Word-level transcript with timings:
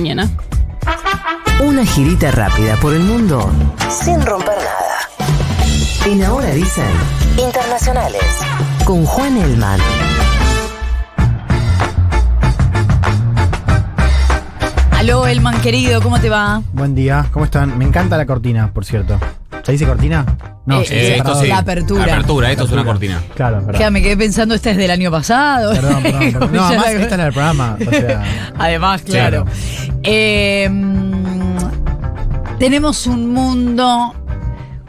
mañana. 0.00 0.30
Una 1.62 1.84
girita 1.84 2.30
rápida 2.30 2.74
por 2.76 2.94
el 2.94 3.00
mundo 3.00 3.52
sin 3.90 4.24
romper 4.24 4.56
nada. 4.56 6.06
En 6.06 6.24
Ahora 6.24 6.50
dicen 6.52 6.90
Internacionales 7.36 8.22
con 8.86 9.04
Juan 9.04 9.36
Elman. 9.36 9.78
Aló, 14.92 15.26
Elman 15.26 15.60
querido, 15.60 16.00
¿cómo 16.00 16.18
te 16.18 16.30
va? 16.30 16.62
Buen 16.72 16.94
día, 16.94 17.26
¿cómo 17.30 17.44
están? 17.44 17.76
Me 17.76 17.84
encanta 17.84 18.16
la 18.16 18.24
cortina, 18.24 18.72
por 18.72 18.86
cierto. 18.86 19.18
¿Se 19.62 19.72
dice 19.72 19.86
cortina? 19.86 20.24
No, 20.66 20.80
Eh, 20.82 20.86
eh, 20.90 21.18
parador. 21.22 21.46
La 21.48 21.58
apertura. 21.58 22.06
La 22.06 22.12
apertura, 22.14 22.50
esto 22.52 22.64
es 22.64 22.72
una 22.72 22.84
cortina. 22.84 23.20
Claro, 23.34 23.62
verdad. 23.64 23.90
Me 23.90 24.02
quedé 24.02 24.16
pensando, 24.16 24.54
esta 24.54 24.70
es 24.70 24.76
del 24.76 24.90
año 24.90 25.10
pasado. 25.10 25.72
Perdón, 25.72 26.02
perdón, 26.02 26.20
perdón. 26.32 26.52
No, 26.52 26.64
además 26.64 26.84
la- 26.86 26.92
esta 26.92 27.04
es 27.14 27.18
la 27.18 27.24
del 27.24 27.32
programa. 27.32 27.76
O 27.86 27.90
sea, 27.90 28.22
Además, 28.58 29.02
claro. 29.02 29.46
Eh, 30.02 30.68
mm, 30.70 32.58
tenemos 32.58 33.06
un 33.06 33.32
mundo 33.32 34.14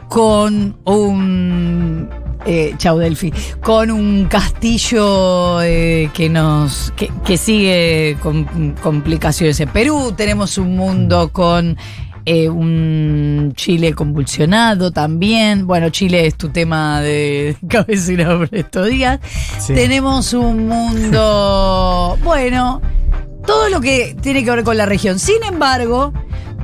con 0.08 0.76
un. 0.84 2.10
Eh, 2.44 2.74
chau 2.76 2.98
Delphi. 2.98 3.32
Con 3.62 3.90
un 3.90 4.26
castillo 4.26 5.62
eh, 5.62 6.10
que 6.12 6.28
nos. 6.28 6.92
que, 6.96 7.10
que 7.24 7.36
sigue 7.36 8.16
con 8.22 8.74
complicaciones 8.82 9.58
en 9.60 9.68
Perú. 9.70 10.12
Tenemos 10.16 10.58
un 10.58 10.76
mundo 10.76 11.30
con. 11.32 11.76
Eh, 12.24 12.48
un 12.48 13.52
Chile 13.56 13.94
convulsionado 13.94 14.90
también. 14.90 15.66
Bueno, 15.66 15.90
Chile 15.90 16.26
es 16.26 16.36
tu 16.36 16.48
tema 16.50 17.00
de 17.00 17.56
cabecera 17.68 18.36
por 18.38 18.48
estos 18.54 18.88
días. 18.88 19.20
Sí. 19.58 19.74
Tenemos 19.74 20.32
un 20.32 20.68
mundo. 20.68 22.18
bueno, 22.24 22.80
todo 23.46 23.68
lo 23.68 23.80
que 23.80 24.16
tiene 24.20 24.44
que 24.44 24.50
ver 24.50 24.64
con 24.64 24.76
la 24.76 24.86
región. 24.86 25.18
Sin 25.18 25.42
embargo, 25.42 26.12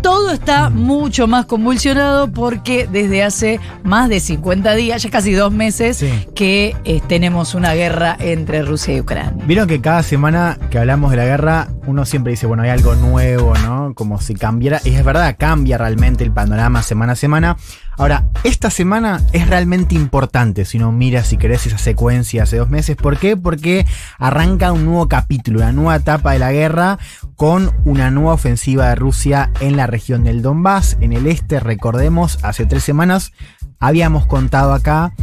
todo 0.02 0.30
está 0.30 0.70
mucho 0.70 1.26
más 1.26 1.46
convulsionado 1.46 2.30
porque 2.30 2.86
desde 2.90 3.24
hace 3.24 3.58
más 3.82 4.08
de 4.08 4.20
50 4.20 4.74
días, 4.76 5.02
ya 5.02 5.10
casi 5.10 5.32
dos 5.32 5.52
meses, 5.52 5.96
Sí. 5.96 6.08
que 6.36 6.76
eh, 6.84 7.00
tenemos 7.08 7.54
una 7.56 7.74
guerra 7.74 8.16
entre 8.20 8.62
Rusia 8.62 8.94
y 8.94 9.00
Ucrania. 9.00 9.44
Vieron 9.46 9.66
que 9.66 9.80
cada 9.80 10.02
semana 10.04 10.56
que 10.70 10.78
hablamos 10.78 11.10
de 11.10 11.16
la 11.16 11.24
guerra, 11.24 11.68
uno 11.88 12.04
siempre 12.04 12.32
dice, 12.32 12.46
bueno, 12.46 12.62
hay 12.62 12.68
algo 12.68 12.94
nuevo, 12.96 13.54
¿no? 13.64 13.94
Como 13.94 14.20
si 14.20 14.34
cambiara. 14.34 14.78
Y 14.84 14.90
es 14.90 15.02
verdad, 15.02 15.34
cambia 15.38 15.78
realmente 15.78 16.22
el 16.22 16.30
panorama 16.30 16.82
semana 16.82 17.14
a 17.14 17.16
semana. 17.16 17.56
Ahora, 17.96 18.28
esta 18.44 18.68
semana 18.68 19.22
es 19.32 19.48
realmente 19.48 19.94
importante 19.94 20.66
si 20.66 20.76
uno 20.76 20.92
mira, 20.92 21.24
si 21.24 21.38
querés, 21.38 21.66
esa 21.66 21.78
secuencia 21.78 22.42
hace 22.42 22.58
dos 22.58 22.68
meses. 22.68 22.94
¿Por 22.96 23.16
qué? 23.16 23.38
Porque 23.38 23.86
arranca 24.18 24.70
un 24.70 24.84
nuevo 24.84 25.08
capítulo, 25.08 25.60
una 25.60 25.72
nueva 25.72 25.96
etapa 25.96 26.32
de 26.32 26.38
la 26.38 26.52
guerra 26.52 26.98
con 27.36 27.72
una 27.86 28.10
nueva 28.10 28.34
ofensiva 28.34 28.90
de 28.90 28.94
Rusia 28.94 29.50
en 29.60 29.78
la 29.78 29.86
región 29.86 30.24
del 30.24 30.42
Donbass, 30.42 30.98
en 31.00 31.14
el 31.14 31.26
este. 31.26 31.58
Recordemos, 31.58 32.38
hace 32.42 32.66
tres 32.66 32.84
semanas 32.84 33.32
habíamos 33.80 34.26
contado 34.26 34.74
acá 34.74 35.14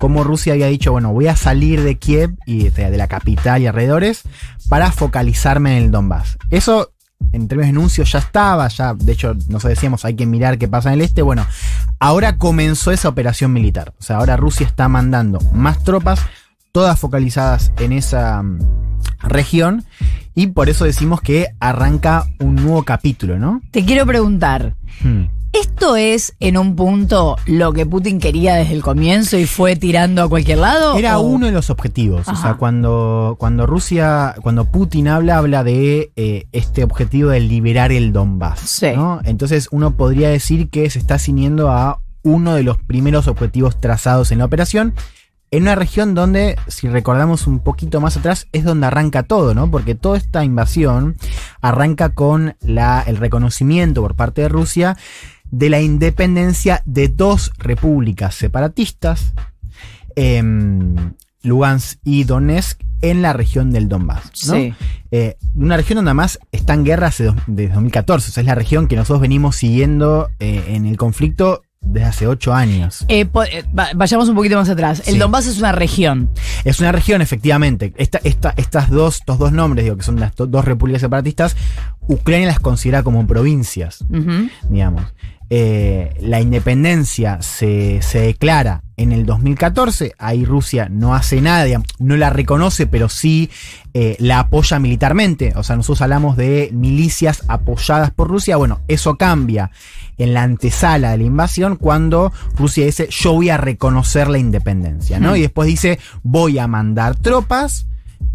cómo 0.00 0.24
Rusia 0.24 0.54
había 0.54 0.66
dicho, 0.66 0.90
bueno, 0.90 1.12
voy 1.12 1.28
a 1.28 1.36
salir 1.36 1.82
de 1.82 1.98
Kiev 1.98 2.34
y 2.46 2.70
de, 2.70 2.90
de 2.90 2.96
la 2.96 3.06
capital 3.06 3.60
y 3.60 3.66
alrededores 3.66 4.22
para 4.70 4.90
focalizarme 4.90 5.76
en 5.76 5.84
el 5.84 5.90
Donbass. 5.90 6.38
Eso, 6.48 6.92
en 7.32 7.46
términos 7.48 7.72
de 7.72 7.78
anuncio, 7.78 8.04
ya 8.04 8.18
estaba, 8.18 8.66
ya, 8.68 8.94
de 8.94 9.12
hecho, 9.12 9.36
nos 9.48 9.62
decíamos, 9.62 10.06
hay 10.06 10.14
que 10.14 10.24
mirar 10.24 10.56
qué 10.56 10.68
pasa 10.68 10.88
en 10.88 10.94
el 10.94 11.02
este. 11.02 11.20
Bueno, 11.20 11.46
ahora 11.98 12.38
comenzó 12.38 12.90
esa 12.90 13.10
operación 13.10 13.52
militar. 13.52 13.92
O 14.00 14.02
sea, 14.02 14.16
ahora 14.16 14.38
Rusia 14.38 14.66
está 14.66 14.88
mandando 14.88 15.38
más 15.52 15.84
tropas, 15.84 16.20
todas 16.72 16.98
focalizadas 16.98 17.72
en 17.78 17.92
esa 17.92 18.42
mm, 18.42 18.58
región, 19.20 19.84
y 20.34 20.46
por 20.46 20.70
eso 20.70 20.86
decimos 20.86 21.20
que 21.20 21.48
arranca 21.60 22.24
un 22.38 22.56
nuevo 22.56 22.84
capítulo, 22.84 23.38
¿no? 23.38 23.60
Te 23.70 23.84
quiero 23.84 24.06
preguntar, 24.06 24.74
Hmm. 25.02 25.24
¿Esto 25.52 25.96
es 25.96 26.34
en 26.40 26.56
un 26.56 26.76
punto 26.76 27.36
lo 27.46 27.72
que 27.72 27.86
Putin 27.86 28.18
quería 28.18 28.54
desde 28.54 28.74
el 28.74 28.82
comienzo 28.82 29.36
y 29.38 29.46
fue 29.46 29.76
tirando 29.76 30.22
a 30.22 30.28
cualquier 30.28 30.58
lado? 30.58 30.96
Era 30.96 31.18
o- 31.18 31.22
uno 31.22 31.46
de 31.46 31.52
los 31.52 31.70
objetivos. 31.70 32.28
O 32.28 32.36
sea, 32.36 32.54
cuando, 32.54 33.36
cuando 33.38 33.66
Rusia, 33.66 34.34
cuando 34.42 34.64
Putin 34.66 35.08
habla, 35.08 35.38
habla 35.38 35.64
de 35.64 36.12
eh, 36.16 36.46
este 36.52 36.84
objetivo 36.84 37.30
de 37.30 37.40
liberar 37.40 37.92
el 37.92 38.12
Donbass. 38.12 38.60
Sí. 38.60 38.88
¿no? 38.94 39.20
Entonces 39.24 39.68
uno 39.70 39.96
podría 39.96 40.30
decir 40.30 40.70
que 40.70 40.88
se 40.90 40.98
está 40.98 41.18
ciñendo 41.18 41.70
a 41.70 42.00
uno 42.22 42.54
de 42.54 42.62
los 42.62 42.76
primeros 42.78 43.26
objetivos 43.28 43.80
trazados 43.80 44.30
en 44.32 44.38
la 44.38 44.44
operación. 44.44 44.94
En 45.52 45.62
una 45.64 45.74
región 45.74 46.14
donde, 46.14 46.56
si 46.68 46.86
recordamos 46.88 47.48
un 47.48 47.58
poquito 47.58 48.00
más 48.00 48.16
atrás, 48.16 48.46
es 48.52 48.62
donde 48.62 48.86
arranca 48.86 49.24
todo, 49.24 49.52
¿no? 49.52 49.68
Porque 49.68 49.96
toda 49.96 50.16
esta 50.16 50.44
invasión 50.44 51.16
arranca 51.60 52.10
con 52.10 52.54
la, 52.60 53.02
el 53.04 53.16
reconocimiento 53.16 54.00
por 54.00 54.14
parte 54.14 54.42
de 54.42 54.48
Rusia 54.48 54.96
de 55.50 55.70
la 55.70 55.80
independencia 55.80 56.82
de 56.84 57.08
dos 57.08 57.52
repúblicas 57.58 58.34
separatistas, 58.34 59.32
em, 60.16 61.12
Lugansk 61.42 61.98
y 62.04 62.24
Donetsk, 62.24 62.80
en 63.02 63.22
la 63.22 63.32
región 63.32 63.70
del 63.70 63.88
Donbass. 63.88 64.24
¿no? 64.48 64.54
Sí. 64.54 64.74
Eh, 65.10 65.36
una 65.54 65.76
región 65.78 65.96
donde 65.96 66.10
además 66.10 66.38
está 66.52 66.74
en 66.74 66.84
guerra 66.84 67.10
desde 67.46 67.72
2014. 67.72 68.28
O 68.28 68.32
sea, 68.32 68.42
es 68.42 68.46
la 68.46 68.54
región 68.54 68.88
que 68.88 68.96
nosotros 68.96 69.22
venimos 69.22 69.56
siguiendo 69.56 70.28
eh, 70.38 70.64
en 70.68 70.84
el 70.84 70.98
conflicto 70.98 71.62
desde 71.80 72.06
hace 72.06 72.26
ocho 72.26 72.52
años. 72.52 73.06
Eh, 73.08 73.26
vayamos 73.94 74.28
un 74.28 74.34
poquito 74.34 74.56
más 74.56 74.68
atrás. 74.68 75.02
El 75.06 75.14
Sí. 75.14 75.18
Donbass 75.18 75.46
es 75.46 75.58
una 75.58 75.72
región. 75.72 76.28
Es 76.64 76.78
una 76.78 76.92
región, 76.92 77.22
efectivamente. 77.22 77.94
Esta, 77.96 78.20
esta- 78.22 78.52
estas 78.58 78.90
dos, 78.90 79.16
estos 79.20 79.38
dos 79.38 79.50
nombres, 79.50 79.84
digo, 79.86 79.96
que 79.96 80.02
son 80.02 80.20
las 80.20 80.36
do- 80.36 80.46
dos 80.46 80.66
repúblicas 80.66 81.00
separatistas, 81.00 81.56
Ucrania 82.06 82.48
las 82.48 82.60
considera 82.60 83.02
como 83.02 83.26
provincias. 83.26 84.04
Digamos. 84.68 85.04
Eh, 85.52 86.14
la 86.20 86.40
independencia 86.40 87.42
se, 87.42 88.02
se 88.02 88.20
declara 88.20 88.84
en 88.96 89.10
el 89.10 89.26
2014, 89.26 90.14
ahí 90.16 90.44
Rusia 90.44 90.88
no 90.88 91.12
hace 91.12 91.40
nada, 91.40 91.64
digamos, 91.64 91.88
no 91.98 92.16
la 92.16 92.30
reconoce, 92.30 92.86
pero 92.86 93.08
sí 93.08 93.50
eh, 93.92 94.14
la 94.20 94.38
apoya 94.38 94.78
militarmente. 94.78 95.52
O 95.56 95.64
sea, 95.64 95.74
nosotros 95.74 96.02
hablamos 96.02 96.36
de 96.36 96.70
milicias 96.72 97.42
apoyadas 97.48 98.12
por 98.12 98.28
Rusia. 98.28 98.58
Bueno, 98.58 98.82
eso 98.86 99.16
cambia 99.16 99.72
en 100.18 100.34
la 100.34 100.44
antesala 100.44 101.10
de 101.10 101.18
la 101.18 101.24
invasión 101.24 101.74
cuando 101.74 102.32
Rusia 102.56 102.84
dice 102.84 103.08
yo 103.10 103.32
voy 103.32 103.48
a 103.48 103.56
reconocer 103.56 104.28
la 104.28 104.38
independencia, 104.38 105.18
¿no? 105.18 105.34
Y 105.34 105.40
después 105.40 105.66
dice 105.66 105.98
voy 106.22 106.58
a 106.58 106.68
mandar 106.68 107.16
tropas 107.16 107.86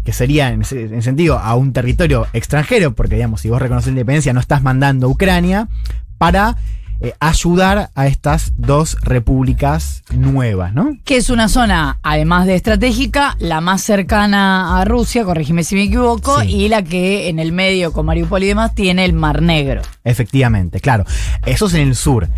que 0.04 0.12
sería 0.12 0.50
en 0.50 0.62
ese 0.62 0.82
en 0.82 1.02
sentido 1.02 1.38
a 1.38 1.54
un 1.54 1.72
territorio 1.72 2.26
extranjero, 2.32 2.94
porque 2.94 3.14
digamos, 3.14 3.40
si 3.40 3.48
vos 3.48 3.62
reconoces 3.62 3.86
la 3.86 3.92
independencia, 4.00 4.32
no 4.32 4.40
estás 4.40 4.62
mandando 4.62 5.06
a 5.06 5.10
Ucrania, 5.10 5.68
para 6.18 6.56
eh, 7.00 7.14
ayudar 7.20 7.90
a 7.94 8.06
estas 8.06 8.52
dos 8.56 8.96
repúblicas 9.02 10.02
nuevas, 10.14 10.72
¿no? 10.72 10.96
Que 11.04 11.16
es 11.16 11.30
una 11.30 11.48
zona, 11.48 11.98
además 12.02 12.46
de 12.46 12.54
estratégica, 12.54 13.36
la 13.38 13.60
más 13.60 13.82
cercana 13.82 14.80
a 14.80 14.84
Rusia, 14.84 15.24
corregime 15.24 15.64
si 15.64 15.74
me 15.74 15.82
equivoco, 15.84 16.40
Sí. 16.40 16.48
y 16.54 16.68
la 16.68 16.82
que 16.82 17.28
en 17.28 17.38
el 17.38 17.52
medio, 17.52 17.92
con 17.92 18.06
Mariupol 18.06 18.42
y 18.42 18.46
demás, 18.48 18.74
tiene 18.74 19.04
el 19.04 19.12
Mar 19.12 19.42
Negro. 19.42 19.82
Efectivamente, 20.04 20.80
claro. 20.80 21.04
Eso 21.44 21.66
es 21.66 21.74
en 21.74 21.88
el 21.88 21.94
sur. 21.96 22.28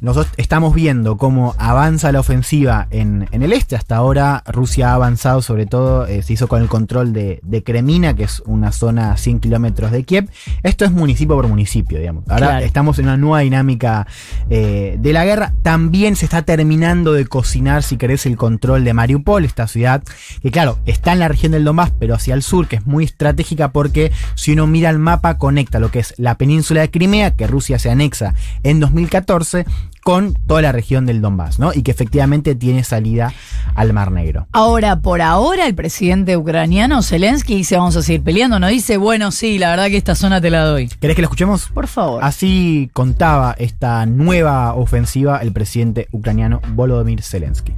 Nosotros 0.00 0.32
estamos 0.36 0.74
viendo 0.74 1.16
cómo 1.16 1.54
avanza 1.58 2.10
la 2.12 2.20
ofensiva 2.20 2.86
en, 2.90 3.28
en 3.32 3.42
el 3.42 3.52
este. 3.52 3.76
Hasta 3.76 3.96
ahora 3.96 4.42
Rusia 4.46 4.90
ha 4.90 4.94
avanzado, 4.94 5.42
sobre 5.42 5.66
todo 5.66 6.06
eh, 6.06 6.22
se 6.22 6.32
hizo 6.32 6.48
con 6.48 6.62
el 6.62 6.68
control 6.68 7.12
de, 7.12 7.40
de 7.42 7.62
Kremina, 7.62 8.14
que 8.14 8.24
es 8.24 8.40
una 8.46 8.72
zona 8.72 9.12
a 9.12 9.16
100 9.16 9.40
kilómetros 9.40 9.90
de 9.92 10.04
Kiev. 10.04 10.28
Esto 10.62 10.84
es 10.84 10.90
municipio 10.92 11.36
por 11.36 11.46
municipio, 11.48 11.98
digamos. 11.98 12.24
Ahora 12.28 12.48
Claro. 12.48 12.64
estamos 12.66 12.98
en 12.98 13.04
una 13.06 13.16
nueva 13.16 13.40
dinámica 13.40 14.06
eh, 14.50 14.96
de 14.98 15.12
la 15.12 15.24
guerra. 15.24 15.52
También 15.62 16.16
se 16.16 16.24
está 16.24 16.42
terminando 16.42 17.12
de 17.12 17.26
cocinar, 17.26 17.82
si 17.82 17.96
querés, 17.96 18.26
el 18.26 18.36
control 18.36 18.84
de 18.84 18.94
Mariupol, 18.94 19.44
esta 19.44 19.66
ciudad 19.66 20.02
que, 20.42 20.50
claro, 20.50 20.78
está 20.86 21.12
en 21.12 21.20
la 21.20 21.28
región 21.28 21.52
del 21.52 21.64
Donbass, 21.64 21.92
pero 21.98 22.14
hacia 22.14 22.34
el 22.34 22.42
sur, 22.42 22.68
que 22.68 22.76
es 22.76 22.86
muy 22.86 23.04
estratégica 23.04 23.72
porque 23.72 24.12
si 24.34 24.52
uno 24.52 24.66
mira 24.66 24.90
el 24.90 24.98
mapa, 24.98 25.38
conecta 25.38 25.78
lo 25.78 25.90
que 25.90 26.00
es 26.00 26.14
la 26.16 26.36
península 26.36 26.80
de 26.80 26.90
Crimea, 26.90 27.36
que 27.36 27.46
Rusia 27.46 27.78
se 27.78 27.90
anexa 27.90 28.34
en 28.62 28.80
2014, 28.80 29.66
con 30.08 30.32
toda 30.46 30.62
la 30.62 30.72
región 30.72 31.04
del 31.04 31.20
Donbass, 31.20 31.58
¿no? 31.58 31.72
Y 31.74 31.82
que 31.82 31.90
efectivamente 31.90 32.54
tiene 32.54 32.82
salida 32.82 33.34
al 33.77 33.93
Mar 33.93 34.11
Negro. 34.11 34.47
Ahora, 34.51 34.99
por 34.99 35.21
ahora, 35.21 35.65
el 35.65 35.75
presidente 35.75 36.37
ucraniano, 36.37 37.01
Zelensky, 37.01 37.55
dice 37.55 37.77
vamos 37.77 37.95
a 37.95 38.01
seguir 38.01 38.23
peleando. 38.23 38.59
No 38.59 38.67
dice, 38.67 38.97
bueno, 38.97 39.31
sí, 39.31 39.59
la 39.59 39.69
verdad 39.69 39.87
que 39.87 39.97
esta 39.97 40.15
zona 40.15 40.41
te 40.41 40.49
la 40.49 40.65
doy. 40.65 40.87
¿Querés 40.87 41.15
que 41.15 41.21
lo 41.21 41.27
escuchemos? 41.27 41.67
Por 41.73 41.87
favor. 41.87 42.23
Así 42.23 42.89
contaba 42.93 43.55
esta 43.57 44.05
nueva 44.05 44.73
ofensiva 44.75 45.39
el 45.41 45.51
presidente 45.51 46.07
ucraniano 46.11 46.61
Volodymyr 46.75 47.21
Zelensky. 47.21 47.73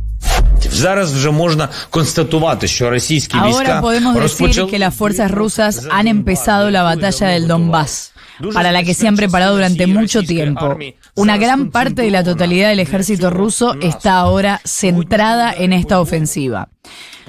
Зараз 0.72 1.14
вже 1.14 1.32
можна 1.32 1.70
констатувати, 1.90 2.68
що 2.68 2.90
російські 2.90 3.38
Ahora 3.38 3.48
війська 3.48 3.82
podemos 3.82 4.14
decir 4.14 4.22
розпочали 4.22 4.72
que 4.72 4.80
las 4.80 4.94
fuerzas 4.96 5.32
rusas 5.32 5.74
han 5.92 6.08
empezado 6.08 6.72
la 6.72 6.84
batalla 6.84 7.28
del 7.28 7.48
Donbass, 7.48 8.12
para 8.53 8.73
la 8.73 8.83
que 8.83 8.95
se 8.95 9.09
han 9.09 9.17
preparado 9.17 9.55
durante 9.55 9.87
mucho 9.87 10.23
tiempo. 10.23 10.77
Una 11.15 11.37
gran 11.37 11.71
parte 11.71 12.03
de 12.03 12.11
la 12.11 12.25
totalidad 12.25 12.69
del 12.69 12.81
ejército 12.81 13.31
ruso 13.31 13.75
está 13.81 14.19
ahora 14.19 14.61
centrada 14.65 15.53
en 15.53 15.73
esta 15.73 16.01
ofensiva. 16.01 16.69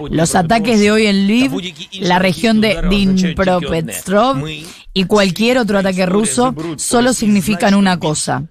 Los 0.10 0.36
ataques 0.36 0.80
de 0.80 0.92
hoy 0.92 1.08
en 1.08 1.28
Lviv, 1.28 1.52
la 2.00 2.20
región 2.20 2.62
de 2.62 2.82
Dnipropetrovsk 2.82 4.46
y 4.94 5.06
cualquier 5.06 5.58
otro 5.58 5.80
ataque 5.80 6.06
ruso 6.06 6.56
solo 6.78 7.14
significan 7.14 7.76
una 7.76 8.00
cosa. 8.00 8.46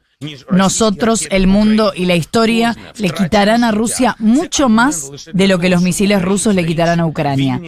Nosotros, 0.51 1.27
el 1.31 1.47
mundo 1.47 1.93
y 1.97 2.05
la 2.05 2.15
historia 2.15 2.77
le 2.99 3.09
quitarán 3.09 3.65
a 3.65 3.71
Rusia 3.71 4.17
mucho 4.19 4.69
más 4.69 5.11
de 5.33 5.49
lo 5.49 5.59
que 5.59 5.71
los 5.71 5.81
misiles 5.81 6.21
rusos 6.21 6.55
le 6.55 6.67
quitarán 6.67 7.01
a 7.01 7.07
Ucrania. 7.07 7.59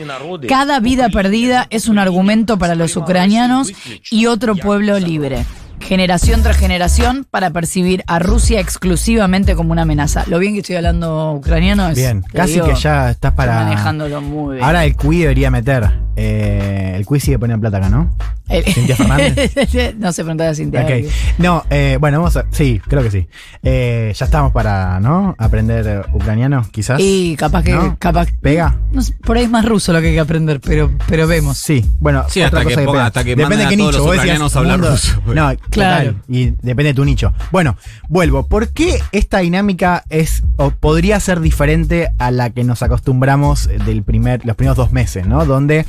Cada 0.48 0.78
vida 0.78 1.08
perdida 1.08 1.66
es 1.70 1.88
un 1.88 1.98
argumento 1.98 2.58
para 2.58 2.74
los 2.74 2.94
ucranianos 2.94 3.72
y 4.10 4.26
otro 4.26 4.54
pueblo 4.54 4.98
libre 4.98 5.46
generación 5.82 6.42
tras 6.42 6.56
generación 6.56 7.26
para 7.28 7.50
percibir 7.50 8.04
a 8.06 8.18
Rusia 8.18 8.60
exclusivamente 8.60 9.56
como 9.56 9.72
una 9.72 9.82
amenaza. 9.82 10.24
Lo 10.28 10.38
bien 10.38 10.54
que 10.54 10.60
estoy 10.60 10.76
hablando 10.76 11.32
ucraniano 11.32 11.88
es. 11.88 11.96
Bien, 11.96 12.22
casi 12.32 12.54
digo, 12.54 12.66
que 12.66 12.74
ya 12.74 13.10
estás 13.10 13.32
para. 13.32 13.64
manejándolo 13.64 14.20
muy 14.20 14.54
bien. 14.54 14.64
Ahora 14.64 14.84
el 14.84 14.94
QI 14.94 15.18
debería 15.18 15.50
meter. 15.50 15.90
Eh, 16.14 16.92
el 16.94 17.04
QI 17.04 17.20
sigue 17.20 17.38
poniendo 17.38 17.60
plata 17.60 17.78
acá, 17.78 17.88
¿no? 17.88 18.14
El- 18.52 18.64
Cintia 18.64 18.96
Fernández. 18.96 19.52
no 19.98 20.12
se 20.12 20.22
preguntaba 20.22 20.50
a 20.50 20.54
Cintia. 20.54 20.82
Ok. 20.82 20.90
No, 21.38 21.64
eh, 21.70 21.96
bueno, 22.00 22.18
vamos 22.18 22.36
a. 22.36 22.44
Sí, 22.50 22.80
creo 22.86 23.02
que 23.02 23.10
sí. 23.10 23.26
Eh, 23.62 24.12
ya 24.16 24.24
estamos 24.26 24.52
para, 24.52 25.00
¿no? 25.00 25.34
Aprender 25.38 25.86
eh, 25.86 26.00
ucraniano, 26.12 26.66
quizás. 26.70 26.98
Y 27.00 27.36
capaz 27.36 27.62
que. 27.64 27.72
¿No? 27.72 27.96
capaz 27.98 28.28
¿Pega? 28.40 28.76
no 28.92 29.02
por 29.24 29.36
ahí 29.36 29.44
es 29.44 29.50
más 29.50 29.64
ruso 29.64 29.92
lo 29.92 30.00
que 30.00 30.08
hay 30.08 30.14
que 30.14 30.20
aprender, 30.20 30.60
pero, 30.60 30.90
pero 31.08 31.26
vemos. 31.26 31.58
Sí, 31.58 31.84
bueno, 32.00 32.24
Sí, 32.28 32.42
otra 32.42 32.60
hasta 32.60 32.68
que 32.68 32.74
cosa 32.74 32.86
ponga- 32.86 32.92
pega. 32.92 33.06
hasta 33.06 33.24
que 33.24 33.36
Depende 33.36 33.56
de 33.58 33.64
a 33.64 33.68
qué 33.68 33.76
nicho. 33.76 34.02
Vos 34.02 34.12
decías, 34.16 34.56
hablar 34.56 34.80
ruso, 34.80 35.20
pues. 35.24 35.36
No, 35.36 35.46
Claro. 35.46 35.60
claro. 35.70 36.14
Y 36.28 36.50
depende 36.62 36.84
de 36.84 36.94
tu 36.94 37.04
nicho. 37.04 37.32
Bueno, 37.50 37.76
vuelvo. 38.08 38.46
¿Por 38.46 38.68
qué 38.68 39.00
esta 39.12 39.38
dinámica 39.38 40.04
es 40.10 40.42
o 40.56 40.70
podría 40.70 41.18
ser 41.20 41.40
diferente 41.40 42.10
a 42.18 42.30
la 42.30 42.50
que 42.50 42.64
nos 42.64 42.82
acostumbramos 42.82 43.68
del 43.86 44.02
primer, 44.02 44.44
los 44.44 44.56
primeros 44.56 44.76
dos 44.76 44.92
meses, 44.92 45.26
¿no? 45.26 45.44
Donde 45.46 45.86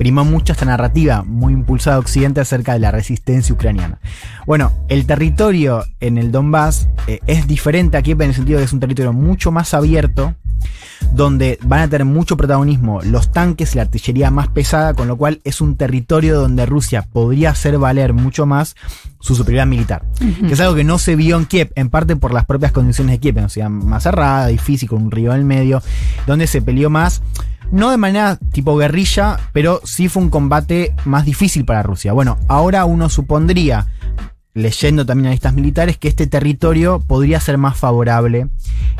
primó 0.00 0.24
mucho 0.24 0.54
esta 0.54 0.64
narrativa 0.64 1.24
muy 1.26 1.52
impulsada 1.52 1.96
a 1.96 1.98
Occidente 1.98 2.40
acerca 2.40 2.72
de 2.72 2.78
la 2.78 2.90
resistencia 2.90 3.54
ucraniana. 3.54 3.98
Bueno, 4.46 4.72
el 4.88 5.04
territorio 5.04 5.84
en 6.00 6.16
el 6.16 6.32
Donbass 6.32 6.88
eh, 7.06 7.20
es 7.26 7.46
diferente 7.46 7.98
aquí 7.98 8.12
en 8.12 8.22
el 8.22 8.34
sentido 8.34 8.58
de 8.58 8.62
que 8.62 8.68
es 8.68 8.72
un 8.72 8.80
territorio 8.80 9.12
mucho 9.12 9.52
más 9.52 9.74
abierto, 9.74 10.34
donde 11.12 11.58
van 11.62 11.80
a 11.80 11.88
tener 11.88 12.06
mucho 12.06 12.38
protagonismo 12.38 13.02
los 13.02 13.30
tanques 13.30 13.74
y 13.74 13.76
la 13.76 13.82
artillería 13.82 14.30
más 14.30 14.48
pesada, 14.48 14.94
con 14.94 15.06
lo 15.06 15.18
cual 15.18 15.42
es 15.44 15.60
un 15.60 15.76
territorio 15.76 16.40
donde 16.40 16.64
Rusia 16.64 17.06
podría 17.12 17.50
hacer 17.50 17.76
valer 17.76 18.14
mucho 18.14 18.46
más 18.46 18.76
su 19.20 19.34
superioridad 19.34 19.66
militar. 19.66 20.06
Que 20.18 20.54
es 20.54 20.60
algo 20.60 20.76
que 20.76 20.84
no 20.84 20.98
se 20.98 21.14
vio 21.14 21.36
en 21.36 21.44
Kiev, 21.44 21.72
en 21.74 21.90
parte 21.90 22.16
por 22.16 22.32
las 22.32 22.46
propias 22.46 22.72
condiciones 22.72 23.12
de 23.12 23.18
Kiev, 23.18 23.44
o 23.44 23.50
sea, 23.50 23.68
más 23.68 24.04
cerrada, 24.04 24.46
difícil, 24.46 24.88
con 24.88 25.02
un 25.02 25.10
río 25.10 25.34
en 25.34 25.40
el 25.40 25.44
medio, 25.44 25.82
donde 26.26 26.46
se 26.46 26.62
peleó 26.62 26.88
más. 26.88 27.20
No 27.72 27.90
de 27.90 27.96
manera 27.96 28.36
tipo 28.36 28.76
guerrilla, 28.76 29.38
pero 29.52 29.80
sí 29.84 30.08
fue 30.08 30.22
un 30.22 30.30
combate 30.30 30.94
más 31.04 31.24
difícil 31.24 31.64
para 31.64 31.82
Rusia. 31.82 32.12
Bueno, 32.12 32.38
ahora 32.48 32.84
uno 32.84 33.08
supondría, 33.08 33.86
leyendo 34.54 35.06
también 35.06 35.26
analistas 35.26 35.54
militares, 35.54 35.96
que 35.96 36.08
este 36.08 36.26
territorio 36.26 37.00
podría 37.00 37.38
ser 37.38 37.58
más 37.58 37.78
favorable 37.78 38.48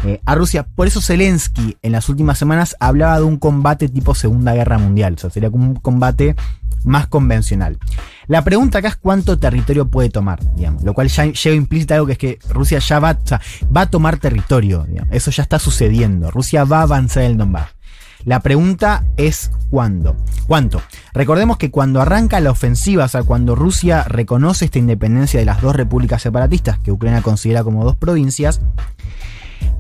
eh, 0.05 0.21
a 0.25 0.35
Rusia. 0.37 0.67
Por 0.75 0.87
eso 0.87 1.01
Zelensky 1.01 1.77
en 1.83 1.93
las 1.93 2.09
últimas 2.09 2.39
semanas 2.39 2.77
hablaba 2.79 3.19
de 3.19 3.25
un 3.25 3.39
combate 3.39 3.89
tipo 3.89 4.15
Segunda 4.15 4.55
Guerra 4.55 4.79
Mundial. 4.79 5.15
O 5.15 5.19
sea, 5.19 5.31
sería 5.31 5.51
como 5.51 5.67
un 5.67 5.75
combate 5.75 6.37
más 6.85 7.09
convencional. 7.09 7.79
La 8.27 8.45
pregunta 8.45 8.79
acá 8.79 8.89
es 8.89 8.97
cuánto 8.97 9.39
territorio 9.39 9.89
puede 9.89 10.09
tomar, 10.09 10.39
digamos, 10.55 10.83
lo 10.85 10.95
cual 10.95 11.09
ya 11.09 11.27
lleva 11.27 11.57
implícita 11.57 11.95
algo 11.95 12.07
que 12.07 12.13
es 12.13 12.19
que 12.19 12.39
Rusia 12.49 12.79
ya 12.79 13.01
va, 13.01 13.19
o 13.23 13.27
sea, 13.27 13.41
va 13.77 13.83
a 13.83 13.91
tomar 13.91 14.19
territorio, 14.19 14.85
digamos. 14.89 15.13
eso 15.13 15.31
ya 15.31 15.43
está 15.43 15.59
sucediendo. 15.59 16.31
Rusia 16.31 16.65
va 16.65 16.79
a 16.79 16.83
avanzar 16.83 17.25
en 17.25 17.33
el 17.33 17.39
Donbass. 17.39 17.80
La 18.25 18.41
pregunta 18.41 19.05
es 19.17 19.51
cuándo. 19.71 20.17
¿Cuánto? 20.47 20.83
Recordemos 21.13 21.57
que 21.57 21.71
cuando 21.71 22.01
arranca 22.01 22.41
la 22.41 22.51
ofensiva, 22.51 23.05
o 23.05 23.09
sea, 23.09 23.23
cuando 23.23 23.55
Rusia 23.55 24.05
reconoce 24.05 24.67
esta 24.67 24.79
independencia 24.79 25.41
de 25.41 25.47
las 25.47 25.63
dos 25.63 25.75
repúblicas 25.77 26.23
separatistas, 26.23 26.79
que 26.79 26.93
Ucrania 26.93 27.23
considera 27.23 27.65
como 27.65 27.85
dos 27.85 27.97
provincias, 27.97 28.61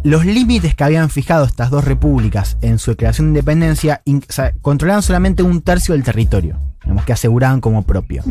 los 0.02 0.24
límites 0.24 0.74
que 0.74 0.84
habían 0.84 1.10
fijado 1.10 1.44
estas 1.44 1.70
dos 1.70 1.84
repúblicas 1.84 2.56
en 2.62 2.78
su 2.78 2.92
declaración 2.92 3.26
de 3.26 3.30
independencia 3.40 4.00
in- 4.06 4.22
o 4.28 4.32
sea, 4.32 4.52
controlaban 4.62 5.02
solamente 5.02 5.42
un 5.42 5.60
tercio 5.60 5.94
del 5.94 6.02
territorio, 6.04 6.58
digamos, 6.82 7.04
que 7.04 7.12
aseguraban 7.12 7.60
como 7.60 7.82
propio. 7.82 8.22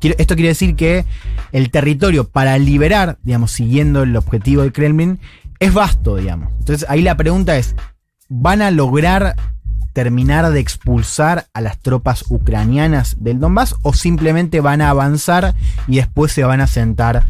Esto 0.00 0.34
quiere 0.34 0.48
decir 0.48 0.76
que 0.76 1.04
el 1.52 1.70
territorio 1.70 2.28
para 2.28 2.56
liberar, 2.56 3.18
digamos, 3.22 3.50
siguiendo 3.52 4.02
el 4.02 4.16
objetivo 4.16 4.62
del 4.62 4.72
Kremlin, 4.72 5.18
es 5.58 5.74
vasto, 5.74 6.16
digamos. 6.16 6.52
Entonces 6.58 6.86
ahí 6.88 7.02
la 7.02 7.16
pregunta 7.18 7.56
es, 7.58 7.74
¿van 8.30 8.62
a 8.62 8.70
lograr 8.70 9.34
terminar 9.92 10.50
de 10.50 10.60
expulsar 10.60 11.48
a 11.52 11.60
las 11.60 11.78
tropas 11.80 12.24
ucranianas 12.30 13.16
del 13.18 13.40
Donbass 13.40 13.74
o 13.82 13.92
simplemente 13.92 14.60
van 14.60 14.80
a 14.80 14.88
avanzar 14.88 15.54
y 15.88 15.96
después 15.96 16.32
se 16.32 16.44
van 16.44 16.60
a 16.60 16.66
sentar 16.66 17.26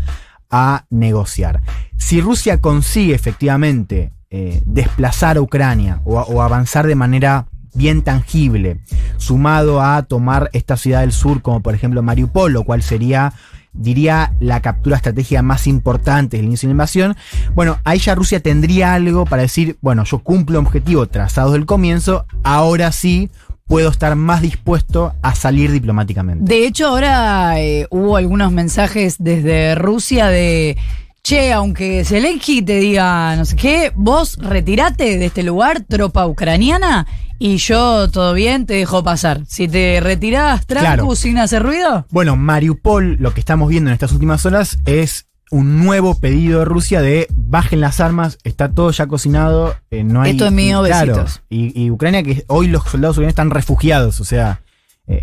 a 0.51 0.85
negociar? 0.91 1.63
Si 1.97 2.21
Rusia 2.21 2.61
consigue 2.61 3.15
efectivamente 3.15 4.13
eh, 4.29 4.63
desplazar 4.67 5.39
a 5.39 5.41
Ucrania 5.41 6.03
o, 6.05 6.21
o 6.21 6.43
avanzar 6.43 6.87
de 6.87 6.95
manera 6.95 7.47
bien 7.75 8.03
tangible, 8.03 8.81
sumado 9.17 9.81
a 9.81 10.03
tomar 10.03 10.51
esta 10.53 10.77
ciudad 10.77 11.01
del 11.01 11.13
sur 11.13 11.41
como 11.41 11.63
por 11.63 11.75
ejemplo 11.75 12.03
Mariupol, 12.03 12.53
lo 12.53 12.65
cual 12.65 12.83
sería 12.83 13.33
diría 13.73 14.35
la 14.41 14.61
captura 14.61 14.97
estratégica 14.97 15.43
más 15.43 15.67
importante 15.67 16.37
del 16.37 16.47
inicio 16.47 16.67
de 16.67 16.71
la 16.71 16.75
invasión, 16.75 17.17
bueno, 17.55 17.79
ahí 17.85 17.99
ya 17.99 18.15
Rusia 18.15 18.41
tendría 18.41 18.95
algo 18.95 19.25
para 19.25 19.43
decir, 19.43 19.77
bueno, 19.81 20.05
yo 20.05 20.19
cumplo 20.21 20.59
objetivo 20.59 21.07
trazado 21.07 21.53
del 21.53 21.67
comienzo, 21.67 22.27
ahora 22.43 22.93
sí 22.93 23.31
puedo 23.71 23.89
estar 23.89 24.17
más 24.17 24.43
dispuesto 24.43 25.15
a 25.23 25.35
salir 25.35 25.71
diplomáticamente. 25.71 26.53
De 26.53 26.67
hecho, 26.67 26.89
ahora 26.89 27.61
eh, 27.61 27.87
hubo 27.91 28.17
algunos 28.17 28.51
mensajes 28.53 29.17
desde 29.19 29.75
Rusia 29.77 30.27
de. 30.27 30.77
Che, 31.23 31.53
aunque 31.53 32.03
Zelensky 32.05 32.63
te 32.63 32.81
diga 32.81 33.37
no 33.37 33.45
sé 33.45 33.55
qué, 33.55 33.93
vos 33.95 34.39
retirate 34.39 35.19
de 35.19 35.27
este 35.27 35.43
lugar, 35.43 35.83
tropa 35.87 36.27
ucraniana, 36.27 37.07
y 37.41 37.57
yo 37.57 38.09
todo 38.11 38.35
bien, 38.35 38.67
te 38.67 38.75
dejo 38.75 39.03
pasar. 39.03 39.41
Si 39.49 39.67
te 39.67 39.99
retirás 40.01 40.67
tranco 40.67 40.85
Claro. 40.85 41.17
sin 41.17 41.39
hacer 41.39 41.63
ruido, 41.65 42.07
Bueno, 42.11 42.37
Mariupol, 42.37 43.17
lo 43.19 43.35
que 43.35 43.41
estamos 43.41 43.69
viendo 43.69 43.91
en 43.91 43.95
estas 43.95 44.13
últimas 44.13 44.47
horas 44.47 44.79
es 44.85 45.27
un 45.51 45.83
nuevo 45.85 46.15
pedido 46.21 46.61
de 46.61 46.65
Rusia 46.67 47.01
de 47.01 47.27
bajen 47.35 47.81
las 47.81 47.99
armas, 47.99 48.39
está 48.45 48.71
todo 48.71 48.93
ya 48.93 49.09
cocinado, 49.09 49.75
eh, 49.91 50.05
no 50.05 50.23
hay... 50.23 50.31
Esto 50.33 50.47
es 50.47 50.53
mío, 50.53 50.85
claro, 50.85 51.15
besitos. 51.17 51.43
y, 51.49 51.73
y 51.83 51.91
Ucrania, 51.91 52.23
que 52.23 52.45
hoy 52.47 52.69
los 52.69 52.85
soldados 52.85 53.17
ucranianos 53.17 53.33
están 53.33 53.51
refugiados, 53.51 54.21
o 54.21 54.25
sea, 54.25 54.61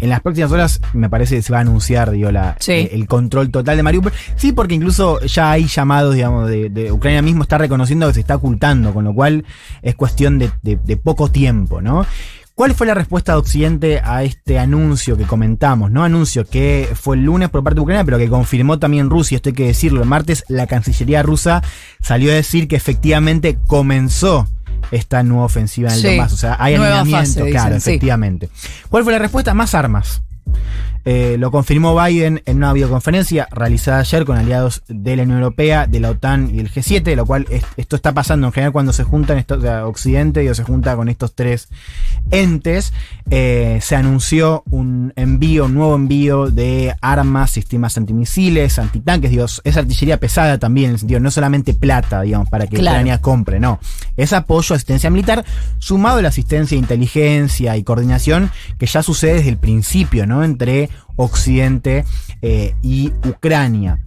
en 0.02 0.10
las 0.10 0.22
próximas 0.22 0.52
horas 0.52 0.82
me 0.94 1.10
parece 1.10 1.36
que 1.36 1.42
se 1.42 1.52
va 1.54 1.60
a 1.60 1.62
anunciar, 1.62 2.12
digo, 2.12 2.32
la, 2.32 2.56
Sí. 2.60 2.72
eh, 2.74 2.90
el 2.94 3.08
control 3.08 3.50
total 3.52 3.78
de 3.78 3.84
Mariupol. 3.84 4.12
Sí, 4.36 4.52
porque 4.52 4.76
incluso 4.76 5.20
ya 5.22 5.52
hay 5.52 5.66
llamados, 5.68 6.16
digamos, 6.16 6.50
de, 6.50 6.70
de 6.70 6.92
Ucrania 6.92 7.22
mismo 7.22 7.44
está 7.44 7.58
reconociendo 7.58 8.08
que 8.08 8.14
se 8.16 8.20
está 8.20 8.36
ocultando, 8.36 8.94
con 8.94 9.04
lo 9.06 9.14
cual 9.14 9.46
es 9.82 9.96
cuestión 9.96 10.40
de, 10.40 10.52
de- 10.62 10.78
de 10.84 10.98
poco 10.98 11.30
tiempo, 11.32 11.82
¿no? 11.82 12.06
¿Cuál 12.56 12.74
fue 12.74 12.88
la 12.88 12.96
respuesta 12.96 13.34
de 13.34 13.38
Occidente 13.38 14.02
a 14.04 14.24
este 14.24 14.58
anuncio 14.58 15.16
que 15.16 15.26
comentamos? 15.26 15.92
¿no? 15.92 16.04
Anuncio 16.04 16.44
que 16.44 16.90
fue 16.96 17.16
el 17.16 17.24
lunes 17.24 17.50
por 17.50 17.62
parte 17.64 17.76
de 17.76 17.82
Ucrania, 17.82 18.04
pero 18.04 18.18
que 18.18 18.28
confirmó 18.30 18.80
también 18.80 19.12
Rusia, 19.12 19.36
esto 19.36 19.50
hay 19.50 19.54
que 19.56 19.68
decirlo. 19.68 20.02
El 20.02 20.08
martes 20.10 20.44
la 20.48 20.66
Cancillería 20.66 21.22
rusa 21.22 21.62
salió 22.02 22.32
a 22.32 22.34
decir 22.36 22.68
que 22.68 22.76
efectivamente 22.76 23.60
comenzó 23.68 24.48
esta 24.92 25.24
nueva 25.24 25.46
ofensiva 25.46 25.90
en 25.90 25.96
el 25.96 26.02
Sí. 26.02 26.20
O 26.20 26.38
sea, 26.38 26.58
hay 26.60 26.76
Nueva 26.76 27.02
alineamiento, 27.02 27.40
fase, 27.42 27.52
claro, 27.52 27.80
sí. 27.80 27.90
efectivamente. 27.90 28.50
¿Cuál 28.90 29.04
fue 29.04 29.14
la 29.14 29.20
respuesta? 29.20 29.54
Más 29.54 29.76
armas. 29.76 30.22
Eh, 31.10 31.38
lo 31.40 31.52
confirmó 31.52 31.96
Biden 32.04 32.42
en 32.46 32.58
una 32.58 32.74
videoconferencia 32.74 33.48
realizada 33.50 34.00
ayer 34.00 34.26
con 34.26 34.38
aliados 34.38 34.84
de 34.90 35.16
la 35.16 35.24
Unión 35.24 35.38
Europea, 35.38 35.88
de 35.88 36.02
la 36.02 36.10
OTAN 36.10 36.54
y 36.54 36.60
el 36.60 36.70
G7, 36.70 37.16
lo 37.16 37.26
cual 37.26 37.46
es- 37.50 37.64
esto 37.78 37.96
está 37.96 38.12
pasando 38.14 38.48
en 38.48 38.52
general 38.52 38.74
cuando 38.74 38.92
se 38.92 39.06
juntan 39.06 39.38
estos, 39.38 39.60
o 39.60 39.62
sea, 39.62 39.88
Occidente 39.88 40.44
y 40.44 40.54
se 40.54 40.64
junta 40.64 40.98
con 40.98 41.08
estos 41.08 41.34
tres 41.34 41.70
entes. 42.30 42.92
Eh, 43.30 43.80
se 43.82 43.96
anunció 43.96 44.64
un 44.70 45.14
envío, 45.16 45.66
un 45.66 45.76
nuevo 45.76 45.96
envío 45.96 46.52
de 46.52 46.94
armas, 47.02 47.52
sistemas 47.52 47.98
antimisiles, 47.98 48.78
antitanques, 48.78 49.32
digo, 49.32 49.46
es 49.46 49.78
artillería 49.78 50.20
pesada 50.20 50.58
también, 50.58 50.88
en 50.90 50.94
el 50.96 51.00
sentido, 51.00 51.20
no 51.22 51.32
solamente 51.32 51.74
plata, 51.74 52.22
digamos, 52.22 52.50
para 52.50 52.68
que 52.68 52.76
Claro. 52.78 52.96
Ucrania 52.98 53.22
compre, 53.22 53.62
no. 53.62 53.80
Es 54.18 54.34
apoyo, 54.34 54.76
asistencia 54.76 55.10
militar, 55.10 55.46
sumado 55.80 56.18
a 56.18 56.22
la 56.22 56.30
asistencia 56.30 56.76
de 56.76 56.80
inteligencia 56.82 57.78
y 57.78 57.84
coordinación 57.84 58.52
que 58.78 58.88
ya 58.88 59.02
sucede 59.04 59.36
desde 59.36 59.50
el 59.50 59.58
principio, 59.58 60.28
¿no? 60.28 60.44
Entre 60.44 60.90
Occidente 61.16 62.06
eh, 62.42 62.76
y 62.82 63.12
Ucrania. 63.28 64.00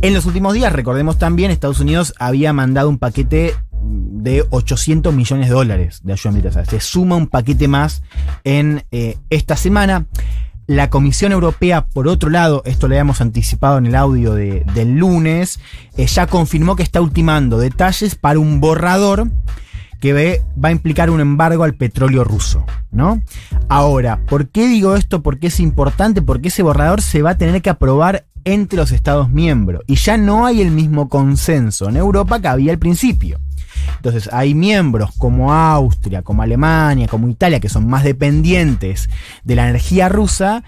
En 0.00 0.14
los 0.14 0.26
últimos 0.26 0.54
días, 0.54 0.72
recordemos 0.72 1.18
también, 1.18 1.50
Estados 1.50 1.80
Unidos 1.80 2.14
había 2.18 2.52
mandado 2.52 2.88
un 2.88 2.98
paquete 2.98 3.54
de 3.84 4.44
800 4.50 5.12
millones 5.12 5.48
de 5.48 5.54
dólares 5.54 6.00
de 6.04 6.12
ayuda 6.12 6.32
militar. 6.32 6.66
Se 6.66 6.80
suma 6.80 7.16
un 7.16 7.26
paquete 7.26 7.66
más 7.68 8.02
en 8.44 8.84
eh, 8.92 9.16
esta 9.30 9.56
semana. 9.56 10.06
La 10.68 10.88
Comisión 10.90 11.32
Europea, 11.32 11.86
por 11.86 12.06
otro 12.06 12.30
lado, 12.30 12.62
esto 12.64 12.86
lo 12.86 12.94
habíamos 12.94 13.20
anticipado 13.20 13.78
en 13.78 13.86
el 13.86 13.96
audio 13.96 14.32
de- 14.34 14.64
del 14.74 14.92
lunes, 14.96 15.58
eh, 15.96 16.06
ya 16.06 16.28
confirmó 16.28 16.76
que 16.76 16.84
está 16.84 17.00
ultimando 17.00 17.58
detalles 17.58 18.14
para 18.14 18.38
un 18.38 18.60
borrador 18.60 19.28
que 20.02 20.42
va 20.62 20.68
a 20.68 20.72
implicar 20.72 21.10
un 21.10 21.20
embargo 21.20 21.62
al 21.62 21.74
petróleo 21.74 22.24
ruso, 22.24 22.66
¿no? 22.90 23.22
Ahora, 23.68 24.18
¿por 24.26 24.48
qué 24.48 24.66
digo 24.66 24.96
esto? 24.96 25.22
Porque 25.22 25.46
es 25.46 25.60
importante, 25.60 26.20
porque 26.22 26.48
ese 26.48 26.64
borrador 26.64 27.02
se 27.02 27.22
va 27.22 27.30
a 27.30 27.38
tener 27.38 27.62
que 27.62 27.70
aprobar 27.70 28.24
entre 28.44 28.78
los 28.78 28.90
Estados 28.90 29.30
miembros 29.30 29.84
y 29.86 29.94
ya 29.94 30.16
no 30.16 30.44
hay 30.44 30.60
el 30.60 30.72
mismo 30.72 31.08
consenso 31.08 31.88
en 31.88 31.96
Europa 31.96 32.40
que 32.40 32.48
había 32.48 32.72
al 32.72 32.80
principio. 32.80 33.38
Entonces, 33.94 34.28
hay 34.32 34.54
miembros 34.54 35.12
como 35.18 35.54
Austria, 35.54 36.22
como 36.22 36.42
Alemania, 36.42 37.06
como 37.06 37.28
Italia, 37.28 37.60
que 37.60 37.68
son 37.68 37.88
más 37.88 38.02
dependientes 38.02 39.08
de 39.44 39.54
la 39.54 39.68
energía 39.68 40.08
rusa, 40.08 40.64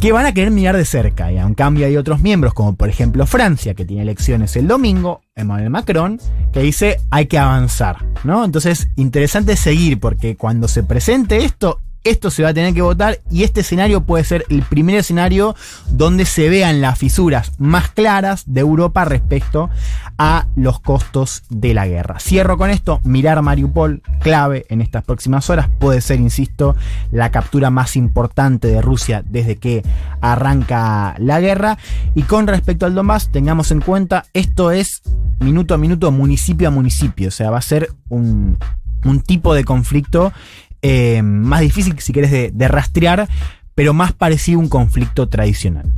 que 0.00 0.12
van 0.12 0.24
a 0.24 0.32
querer 0.32 0.50
mirar 0.50 0.76
de 0.76 0.84
cerca. 0.84 1.30
Y 1.30 1.38
en 1.38 1.54
cambio 1.54 1.86
hay 1.86 1.96
otros 1.96 2.20
miembros, 2.20 2.54
como 2.54 2.74
por 2.74 2.88
ejemplo 2.88 3.26
Francia, 3.26 3.74
que 3.74 3.84
tiene 3.84 4.02
elecciones 4.02 4.56
el 4.56 4.66
domingo, 4.66 5.20
Emmanuel 5.34 5.70
Macron, 5.70 6.18
que 6.52 6.60
dice 6.60 6.96
hay 7.10 7.26
que 7.26 7.38
avanzar. 7.38 7.98
¿no? 8.24 8.44
Entonces, 8.44 8.88
interesante 8.96 9.56
seguir, 9.56 10.00
porque 10.00 10.36
cuando 10.36 10.68
se 10.68 10.82
presente 10.82 11.44
esto, 11.44 11.80
esto 12.04 12.30
se 12.30 12.42
va 12.42 12.50
a 12.50 12.54
tener 12.54 12.74
que 12.74 12.82
votar 12.82 13.20
y 13.30 13.42
este 13.44 13.60
escenario 13.60 14.02
puede 14.02 14.24
ser 14.24 14.44
el 14.48 14.62
primer 14.62 14.96
escenario 14.96 15.54
donde 15.88 16.24
se 16.24 16.48
vean 16.48 16.80
las 16.80 16.98
fisuras 16.98 17.52
más 17.58 17.90
claras 17.90 18.44
de 18.46 18.60
Europa 18.60 19.04
respecto 19.04 19.70
a 20.18 20.46
los 20.56 20.80
costos 20.80 21.44
de 21.48 21.74
la 21.74 21.86
guerra. 21.86 22.18
Cierro 22.20 22.58
con 22.58 22.70
esto, 22.70 23.00
mirar 23.04 23.40
Mariupol, 23.42 24.02
clave 24.20 24.66
en 24.68 24.80
estas 24.80 25.04
próximas 25.04 25.48
horas, 25.50 25.68
puede 25.78 26.00
ser, 26.00 26.20
insisto, 26.20 26.76
la 27.10 27.30
captura 27.30 27.70
más 27.70 27.96
importante 27.96 28.68
de 28.68 28.82
Rusia 28.82 29.22
desde 29.26 29.56
que 29.56 29.82
arranca 30.20 31.14
la 31.18 31.40
guerra. 31.40 31.78
Y 32.14 32.22
con 32.22 32.46
respecto 32.46 32.86
al 32.86 32.94
Donbass, 32.94 33.30
tengamos 33.30 33.70
en 33.70 33.80
cuenta, 33.80 34.26
esto 34.34 34.70
es 34.70 35.02
minuto 35.40 35.74
a 35.74 35.78
minuto, 35.78 36.10
municipio 36.10 36.68
a 36.68 36.70
municipio, 36.70 37.28
o 37.28 37.32
sea, 37.32 37.50
va 37.50 37.58
a 37.58 37.62
ser 37.62 37.90
un, 38.08 38.58
un 39.04 39.20
tipo 39.20 39.54
de 39.54 39.64
conflicto 39.64 40.32
eh, 40.82 41.22
más 41.22 41.60
difícil, 41.60 41.98
si 41.98 42.12
querés, 42.12 42.30
de, 42.30 42.68
rastrear, 42.68 43.28
pero 43.74 43.94
más 43.94 44.12
parecido 44.12 44.58
a 44.58 44.62
un 44.62 44.68
conflicto 44.68 45.28
tradicional. 45.28 45.92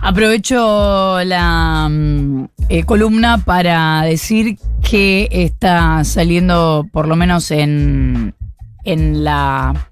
Aprovecho 0.00 1.22
la 1.24 1.88
mm, 1.90 2.44
eh, 2.68 2.84
columna 2.84 3.38
para 3.38 4.02
decir 4.02 4.58
que 4.88 5.28
está 5.30 6.04
saliendo, 6.04 6.86
por 6.92 7.08
lo 7.08 7.16
menos 7.16 7.50
en, 7.50 8.34
en 8.84 9.24
la 9.24 9.88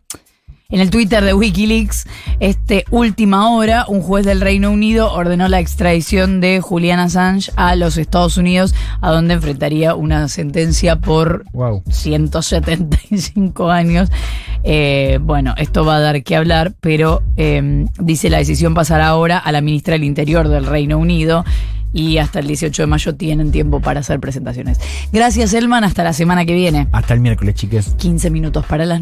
en 0.73 0.81
el 0.81 0.91
Twitter 0.91 1.23
de 1.23 1.35
Wikileaks, 1.35 2.07
este 2.41 2.85
última 2.91 3.51
hora, 3.51 3.85
un 3.89 4.01
juez 4.01 4.25
del 4.25 4.41
Reino 4.41 4.71
Unido 4.71 5.13
ordenó 5.13 5.47
la 5.47 5.61
extradición 5.61 6.41
de 6.41 6.61
Julian 6.61 6.99
Assange 6.99 7.53
a 7.57 7.77
los 7.77 7.99
Estados 7.99 8.39
Unidos, 8.39 8.75
a 9.03 9.11
donde 9.11 9.35
enfrentaría 9.35 9.95
una 9.95 10.29
sentencia 10.29 10.97
por 10.97 11.45
Wow. 11.53 11.83
175 11.91 13.71
años. 13.71 14.09
Eh, 14.65 15.19
bueno, 15.21 15.55
esto 15.59 15.85
va 15.85 15.97
a 15.97 16.01
dar 16.01 16.23
que 16.23 16.37
hablar, 16.37 16.73
pero 16.81 17.23
eh, 17.37 17.85
dice 17.99 18.31
la 18.31 18.39
decisión 18.39 18.75
pasará 18.75 19.09
ahora 19.09 19.39
a 19.39 19.53
la 19.53 19.61
ministra 19.61 19.93
del 19.93 20.05
Interior 20.05 20.49
del 20.49 20.67
Reino 20.67 20.99
Unido 20.99 21.45
y 21.93 22.19
hasta 22.19 22.39
el 22.39 22.47
18 22.47 22.83
de 22.83 22.87
mayo 22.87 23.15
tienen 23.15 23.53
tiempo 23.53 23.81
para 23.81 24.01
hacer 24.01 24.19
presentaciones. 24.19 24.79
Gracias, 25.13 25.53
Elman. 25.53 25.85
Hasta 25.85 26.03
la 26.05 26.13
semana 26.13 26.45
que 26.45 26.55
viene. 26.55 26.89
Hasta 26.93 27.15
el 27.15 27.21
miércoles, 27.21 27.55
chiques. 27.55 27.95
15 27.99 28.31
minutos 28.31 28.65
para 28.67 28.87
las 28.87 29.01